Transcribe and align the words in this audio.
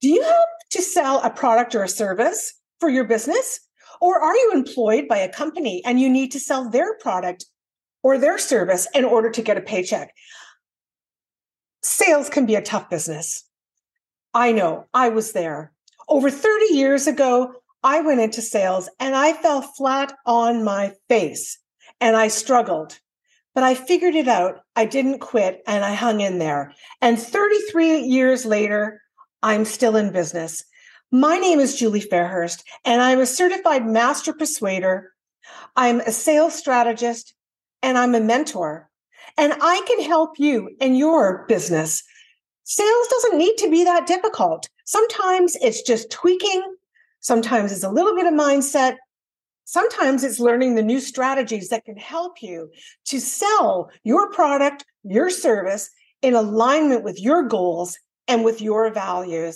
Do 0.00 0.08
you 0.08 0.22
have 0.22 0.46
to 0.70 0.82
sell 0.82 1.20
a 1.22 1.30
product 1.30 1.74
or 1.74 1.82
a 1.82 1.88
service 1.88 2.54
for 2.78 2.88
your 2.88 3.04
business? 3.04 3.60
Or 4.00 4.18
are 4.20 4.34
you 4.34 4.52
employed 4.54 5.08
by 5.08 5.18
a 5.18 5.32
company 5.32 5.82
and 5.84 6.00
you 6.00 6.08
need 6.08 6.32
to 6.32 6.40
sell 6.40 6.70
their 6.70 6.96
product 6.98 7.44
or 8.02 8.16
their 8.16 8.38
service 8.38 8.88
in 8.94 9.04
order 9.04 9.30
to 9.30 9.42
get 9.42 9.58
a 9.58 9.60
paycheck? 9.60 10.14
Sales 11.82 12.30
can 12.30 12.46
be 12.46 12.54
a 12.54 12.62
tough 12.62 12.88
business. 12.88 13.44
I 14.32 14.52
know, 14.52 14.86
I 14.94 15.10
was 15.10 15.32
there. 15.32 15.72
Over 16.08 16.30
30 16.30 16.74
years 16.74 17.06
ago, 17.06 17.54
I 17.82 18.00
went 18.00 18.20
into 18.20 18.42
sales 18.42 18.88
and 18.98 19.14
I 19.14 19.32
fell 19.32 19.62
flat 19.62 20.14
on 20.24 20.64
my 20.64 20.94
face 21.08 21.58
and 22.00 22.16
I 22.16 22.28
struggled. 22.28 22.98
But 23.54 23.64
I 23.64 23.74
figured 23.74 24.14
it 24.14 24.28
out. 24.28 24.60
I 24.76 24.84
didn't 24.84 25.18
quit 25.18 25.62
and 25.66 25.84
I 25.84 25.94
hung 25.94 26.20
in 26.20 26.38
there. 26.38 26.72
And 27.02 27.18
33 27.18 28.00
years 28.02 28.46
later, 28.46 29.00
I'm 29.42 29.64
still 29.64 29.96
in 29.96 30.12
business. 30.12 30.64
My 31.10 31.38
name 31.38 31.60
is 31.60 31.76
Julie 31.76 32.02
Fairhurst, 32.02 32.62
and 32.84 33.00
I'm 33.00 33.20
a 33.20 33.26
certified 33.26 33.86
master 33.86 34.32
persuader. 34.32 35.12
I'm 35.76 36.00
a 36.00 36.12
sales 36.12 36.54
strategist, 36.54 37.34
and 37.82 37.96
I'm 37.96 38.14
a 38.14 38.20
mentor. 38.20 38.90
And 39.38 39.54
I 39.60 39.82
can 39.86 40.02
help 40.02 40.38
you 40.38 40.70
in 40.80 40.94
your 40.94 41.46
business. 41.48 42.02
Sales 42.64 43.08
doesn't 43.08 43.38
need 43.38 43.56
to 43.56 43.70
be 43.70 43.82
that 43.84 44.06
difficult. 44.06 44.68
Sometimes 44.84 45.56
it's 45.56 45.82
just 45.82 46.10
tweaking, 46.10 46.62
sometimes 47.20 47.72
it's 47.72 47.84
a 47.84 47.90
little 47.90 48.14
bit 48.14 48.26
of 48.26 48.34
mindset. 48.34 48.96
Sometimes 49.64 50.22
it's 50.22 50.40
learning 50.40 50.74
the 50.74 50.82
new 50.82 51.00
strategies 51.00 51.68
that 51.68 51.84
can 51.84 51.96
help 51.96 52.42
you 52.42 52.70
to 53.06 53.20
sell 53.20 53.90
your 54.02 54.30
product, 54.32 54.84
your 55.04 55.30
service 55.30 55.88
in 56.22 56.34
alignment 56.34 57.04
with 57.04 57.20
your 57.20 57.44
goals 57.44 57.96
and 58.30 58.44
with 58.44 58.60
your 58.62 58.90
values. 58.90 59.48